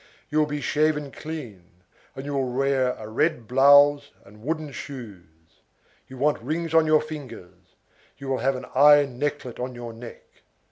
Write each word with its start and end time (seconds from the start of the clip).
You 0.31 0.39
will 0.39 0.47
be 0.47 0.61
shaven 0.61 1.11
clean, 1.11 1.83
and 2.15 2.25
you 2.25 2.33
will 2.33 2.51
wear 2.51 2.93
a 2.97 3.07
red 3.07 3.47
blouse 3.47 4.09
and 4.25 4.41
wooden 4.41 4.71
shoes. 4.71 5.27
You 6.07 6.17
want 6.17 6.41
rings 6.41 6.73
on 6.73 6.87
your 6.87 7.01
fingers, 7.01 7.75
you 8.17 8.27
will 8.27 8.39
have 8.39 8.55
an 8.55 8.65
iron 8.73 9.19
necklet 9.19 9.59
on 9.59 9.75
your 9.75 9.93
neck. 9.93 10.23